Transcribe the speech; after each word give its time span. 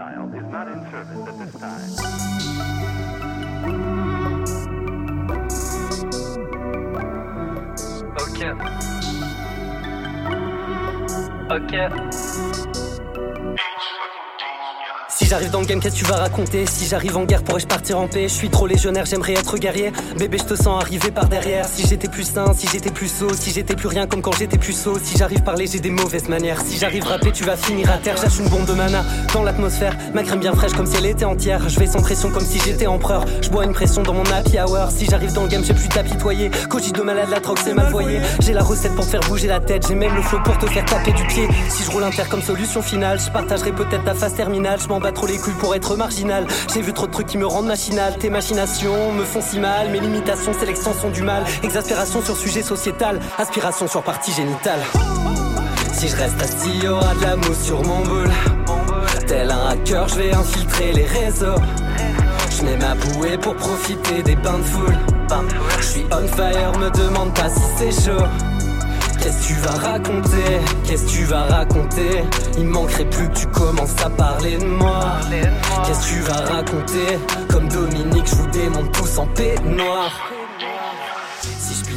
dialed 0.00 0.34
is 0.34 0.42
not 0.50 0.68
in 0.68 0.80
service 0.90 1.28
at 1.28 1.38
this 1.38 1.54
time. 1.60 1.90
Ok. 8.20 8.40
Ok. 11.50 12.69
Si 15.30 15.36
j'arrive 15.36 15.52
dans 15.52 15.60
le 15.60 15.66
game, 15.66 15.78
qu'est-ce 15.78 15.94
que 15.94 16.00
tu 16.00 16.06
vas 16.06 16.16
raconter 16.16 16.66
Si 16.66 16.88
j'arrive 16.88 17.16
en 17.16 17.22
guerre, 17.22 17.44
pourrais-je 17.44 17.68
partir 17.68 18.00
en 18.00 18.08
paix 18.08 18.24
Je 18.24 18.34
suis 18.34 18.50
trop 18.50 18.66
légionnaire, 18.66 19.06
j'aimerais 19.06 19.34
être 19.34 19.58
guerrier. 19.58 19.92
Bébé, 20.18 20.38
je 20.38 20.42
te 20.42 20.56
sens 20.56 20.82
arriver 20.82 21.12
par 21.12 21.28
derrière. 21.28 21.66
Si 21.68 21.86
j'étais 21.86 22.08
plus 22.08 22.24
sain, 22.24 22.52
si 22.52 22.66
j'étais 22.66 22.90
plus 22.90 23.06
sot, 23.06 23.32
si 23.34 23.52
j'étais 23.52 23.76
plus 23.76 23.86
rien 23.86 24.08
comme 24.08 24.22
quand 24.22 24.36
j'étais 24.36 24.58
plus 24.58 24.72
sot. 24.72 24.98
Si 25.00 25.16
j'arrive 25.16 25.44
parler, 25.44 25.68
j'ai 25.68 25.78
des 25.78 25.90
mauvaises 25.90 26.28
manières. 26.28 26.60
Si 26.62 26.78
j'arrive 26.78 27.04
rapper, 27.04 27.30
tu 27.30 27.44
vas 27.44 27.56
finir 27.56 27.92
à 27.92 27.98
terre. 27.98 28.16
J'achète 28.16 28.40
une 28.40 28.48
bombe 28.48 28.66
de 28.66 28.72
mana 28.72 29.04
dans 29.32 29.44
l'atmosphère. 29.44 29.96
Ma 30.14 30.24
crème 30.24 30.40
bien 30.40 30.52
fraîche 30.52 30.72
comme 30.72 30.86
si 30.86 30.96
elle 30.96 31.06
était 31.06 31.24
entière. 31.24 31.68
Je 31.68 31.78
vais 31.78 31.86
sans 31.86 32.00
pression 32.00 32.32
comme 32.32 32.44
si 32.44 32.58
j'étais 32.58 32.88
empereur. 32.88 33.24
Je 33.40 33.50
bois 33.50 33.64
une 33.64 33.72
pression 33.72 34.02
dans 34.02 34.14
mon 34.14 34.24
happy 34.24 34.58
hour. 34.58 34.90
Si 34.90 35.06
j'arrive 35.06 35.32
dans 35.32 35.44
le 35.44 35.48
game, 35.48 35.62
j'ai 35.64 35.74
plus 35.74 35.90
t'apitoyer. 35.90 36.50
Cogit 36.68 36.90
de 36.90 37.02
malade, 37.02 37.28
la 37.30 37.38
drogue, 37.38 37.58
c'est 37.62 37.74
mal 37.74 37.92
voyé. 37.92 38.18
J'ai 38.40 38.52
la 38.52 38.64
recette 38.64 38.96
pour 38.96 39.04
te 39.04 39.10
faire 39.12 39.20
bouger 39.28 39.46
la 39.46 39.60
tête. 39.60 39.86
J'ai 39.86 39.94
même 39.94 40.16
le 40.16 40.22
flow 40.22 40.40
pour 40.42 40.58
te 40.58 40.66
faire 40.66 40.84
taper 40.86 41.12
du 41.12 41.24
pied. 41.26 41.46
Si 41.68 41.84
je 41.84 41.90
roule 41.92 42.02
inter 42.02 42.24
comme 42.28 42.42
solution 42.42 42.82
finale, 42.82 43.20
je 43.24 43.30
partagerai 43.30 43.70
peut-être 43.70 44.02
ta 44.02 44.14
phase 44.14 44.34
terminale. 44.34 44.80
Je 44.82 44.88
m'en 44.88 44.98
bats 44.98 45.12
trop 45.20 45.26
les 45.26 45.38
couilles 45.38 45.52
pour 45.52 45.74
être 45.74 45.96
marginal. 45.96 46.46
J'ai 46.72 46.80
vu 46.80 46.94
trop 46.94 47.06
de 47.06 47.12
trucs 47.12 47.26
qui 47.26 47.36
me 47.36 47.46
rendent 47.46 47.66
machinal. 47.66 48.16
Tes 48.16 48.30
machinations 48.30 49.12
me 49.12 49.24
font 49.24 49.42
si 49.42 49.58
mal. 49.58 49.90
Mes 49.90 50.00
limitations, 50.00 50.52
c'est 50.58 50.64
l'extension 50.64 51.10
du 51.10 51.20
mal. 51.20 51.44
Exaspération 51.62 52.22
sur 52.22 52.34
sujet 52.38 52.62
sociétal. 52.62 53.20
Aspiration 53.36 53.86
sur 53.86 54.02
partie 54.02 54.32
génitale. 54.32 54.80
Si 55.92 56.08
je 56.08 56.16
reste 56.16 56.40
assis, 56.40 56.88
aura 56.88 57.14
de 57.16 57.22
la 57.22 57.36
mousse 57.36 57.62
sur 57.62 57.82
mon 57.84 58.00
boule. 58.00 58.30
Tel 59.26 59.50
un 59.50 59.68
hacker, 59.68 60.08
je 60.08 60.14
vais 60.14 60.32
infiltrer 60.32 60.92
les 60.94 61.04
réseaux. 61.04 61.60
Je 62.56 62.64
mets 62.64 62.78
ma 62.78 62.94
bouée 62.94 63.36
pour 63.36 63.56
profiter 63.56 64.22
des 64.22 64.36
bains 64.36 64.58
de 64.58 64.64
foule. 64.64 64.96
Je 65.80 65.84
suis 65.84 66.06
on 66.10 66.26
fire, 66.28 66.78
me 66.78 66.88
demande 66.96 67.34
pas 67.34 67.50
si 67.50 67.60
c'est 67.76 68.06
chaud. 68.06 68.24
Qu'est-ce 69.20 69.42
que 69.42 69.46
tu 69.48 69.54
vas 69.60 69.90
raconter? 69.90 70.60
Qu'est-ce 70.84 71.04
que 71.04 71.10
tu 71.10 71.24
vas 71.24 71.44
raconter? 71.44 72.24
Il 72.58 72.66
manquerait 72.66 73.04
plus 73.04 73.28
que 73.28 73.34
tu 73.34 73.46
commences 73.48 73.94
à 74.04 74.10
parler 74.10 74.56
de 74.56 74.64
moi. 74.64 75.18
Qu'est-ce 75.86 76.06
que 76.08 76.14
tu 76.14 76.20
vas 76.20 76.54
raconter? 76.54 77.18
Comme 77.48 77.68
Dominique, 77.68 78.26
je 78.26 78.34
vous 78.36 78.50
démonte 78.50 78.92
tous 78.92 79.18
en 79.18 79.26
peignoir 79.26 80.29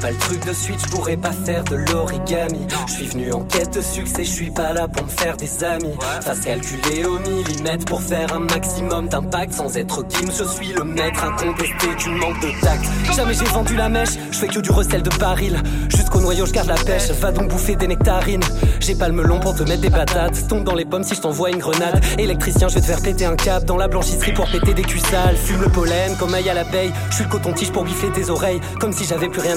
pas 0.00 0.10
le 0.10 0.16
truc 0.16 0.44
de 0.46 0.52
suite, 0.52 0.80
je 0.84 0.90
pourrais 0.90 1.16
pas 1.16 1.32
faire 1.32 1.64
de 1.64 1.76
l'origami. 1.76 2.66
Je 2.86 2.92
suis 2.92 3.06
venu 3.06 3.32
en 3.32 3.40
quête 3.40 3.74
de 3.74 3.80
succès, 3.80 4.24
je 4.24 4.30
suis 4.30 4.50
pas 4.50 4.72
là 4.72 4.88
pour 4.88 5.04
me 5.04 5.10
faire 5.10 5.36
des 5.36 5.64
amis. 5.64 5.94
Face 6.22 6.40
calculer 6.40 7.04
au 7.04 7.18
millimètre 7.18 7.84
pour 7.86 8.00
faire 8.00 8.32
un 8.34 8.40
maximum 8.40 9.08
d'impact 9.08 9.54
sans 9.54 9.76
être 9.76 10.06
kim. 10.06 10.30
Je 10.30 10.44
suis 10.44 10.72
le 10.72 10.84
maître 10.84 11.24
incontesté 11.24 11.88
du 11.98 12.10
manque 12.10 12.40
de 12.40 12.60
tact. 12.60 12.84
Jamais 13.14 13.34
j'ai 13.34 13.44
vendu 13.46 13.74
la 13.76 13.88
mèche, 13.88 14.10
je 14.30 14.38
fais 14.38 14.48
que 14.48 14.60
du 14.60 14.70
recel 14.70 15.02
de 15.02 15.10
baril. 15.18 15.60
Jusqu'au 15.88 16.20
noyau, 16.20 16.46
je 16.46 16.52
garde 16.52 16.68
la 16.68 16.74
pêche. 16.74 17.10
Va 17.20 17.32
donc 17.32 17.48
bouffer 17.48 17.76
des 17.76 17.88
nectarines. 17.88 18.44
J'ai 18.80 18.94
pas 18.94 19.08
le 19.08 19.14
melon 19.14 19.40
pour 19.40 19.54
te 19.54 19.62
mettre 19.62 19.80
des 19.80 19.90
patates. 19.90 20.46
Tombe 20.48 20.64
dans 20.64 20.74
les 20.74 20.84
pommes 20.84 21.04
si 21.04 21.14
je 21.14 21.20
t'envoie 21.20 21.50
une 21.50 21.58
grenade. 21.58 22.04
Électricien, 22.18 22.68
je 22.68 22.74
vais 22.74 22.80
te 22.80 22.86
faire 22.86 23.00
péter 23.00 23.24
un 23.24 23.36
câble 23.36 23.66
dans 23.66 23.76
la 23.76 23.88
blanchisserie 23.88 24.32
pour 24.32 24.46
péter 24.50 24.74
des 24.74 24.82
culs 24.82 25.00
sales. 25.00 25.36
Fume 25.36 25.62
le 25.62 25.68
pollen 25.68 26.16
comme 26.16 26.34
aille 26.34 26.48
à 26.48 26.54
l'abeille. 26.54 26.92
Je 27.10 27.16
suis 27.16 27.24
le 27.24 27.30
coton-tige 27.30 27.72
pour 27.72 27.84
bifler 27.84 28.10
tes 28.10 28.30
oreilles. 28.30 28.60
Comme 28.80 28.92
si 28.92 29.04
j'avais 29.04 29.28
plus 29.28 29.40
rien 29.40 29.55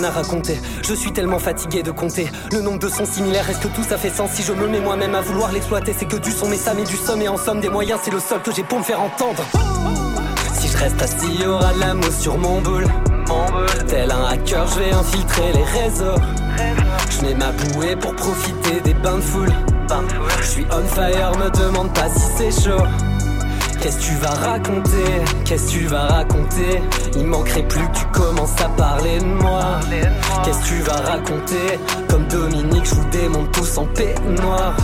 Je 0.81 0.93
suis 0.93 1.11
tellement 1.11 1.39
fatigué 1.39 1.83
de 1.83 1.91
compter. 1.91 2.29
Le 2.51 2.61
nombre 2.61 2.79
de 2.79 2.87
sons 2.87 3.05
similaires, 3.05 3.49
est-ce 3.49 3.59
que 3.59 3.67
tout 3.67 3.83
ça 3.83 3.97
fait 3.97 4.09
sens 4.09 4.31
Si 4.31 4.43
je 4.43 4.53
me 4.53 4.67
mets 4.67 4.79
moi-même 4.79 5.13
à 5.13 5.21
vouloir 5.21 5.51
l'exploiter, 5.51 5.93
c'est 5.97 6.05
que 6.05 6.15
du 6.15 6.31
son, 6.31 6.47
mais 6.47 6.55
ça 6.55 6.73
met 6.73 6.83
du 6.83 6.95
somme 6.95 7.21
et 7.21 7.27
en 7.27 7.37
somme 7.37 7.59
des 7.59 7.69
moyens, 7.69 7.99
c'est 8.03 8.11
le 8.11 8.19
seul 8.19 8.41
que 8.41 8.51
j'ai 8.53 8.63
pour 8.63 8.79
me 8.79 8.83
faire 8.83 9.01
entendre. 9.01 9.43
Si 10.53 10.67
je 10.67 10.77
reste 10.77 11.01
assis, 11.01 11.45
aura 11.45 11.73
de 11.73 11.79
la 11.79 11.93
mousse 11.93 12.19
sur 12.19 12.37
mon 12.37 12.61
boule. 12.61 12.87
Tel 13.87 14.11
un 14.11 14.25
hacker, 14.25 14.67
je 14.67 14.79
vais 14.79 14.91
infiltrer 14.91 15.53
les 15.53 15.63
réseaux. 15.63 16.21
Je 17.09 17.25
mets 17.25 17.35
ma 17.35 17.51
bouée 17.51 17.95
pour 17.95 18.15
profiter 18.15 18.79
des 18.83 18.93
bains 18.93 19.17
de 19.17 19.21
foule. 19.21 19.53
Je 20.41 20.45
suis 20.45 20.65
on 20.71 20.87
fire, 20.87 21.31
me 21.37 21.49
demande 21.49 21.93
pas 21.93 22.09
si 22.09 22.25
c'est 22.37 22.63
chaud. 22.63 22.83
Qu'est-ce 23.81 23.97
que 23.97 24.03
tu 24.03 24.15
vas 24.15 24.31
raconter? 24.31 25.23
Qu'est-ce 25.45 25.67
que 25.67 25.71
tu 25.71 25.87
vas 25.87 26.07
raconter? 26.07 26.81
Il 27.15 27.25
manquerait 27.25 27.67
plus 27.67 27.87
que 27.87 27.97
tu 27.99 28.05
commences 28.11 28.59
à 28.61 28.69
parler 28.69 29.19
de. 29.19 29.38
Qu'est-ce 30.49 30.61
que 30.61 30.67
tu 30.77 30.81
vas 30.81 30.95
raconter 30.95 31.79
Comme 32.09 32.27
Dominique, 32.27 32.83
je 32.83 32.95
vous 32.95 33.09
démonte 33.11 33.51
tous 33.51 33.77
en 33.77 33.85
peignoir. 33.85 34.75